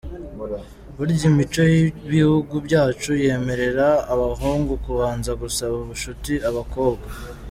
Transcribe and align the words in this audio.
Burya 0.95 1.23
imico 1.31 1.61
y’ibihugu 1.73 2.53
byacu 2.65 3.11
yemerera 3.23 3.87
abahungu 4.13 4.73
kubanza 4.83 5.31
gusaba 5.41 5.73
ubucuti 5.83 6.33
abakobwa. 6.49 7.07